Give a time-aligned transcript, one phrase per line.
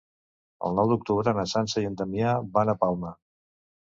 [0.69, 3.15] El nou d'octubre na Sança i en Damià van a Palma.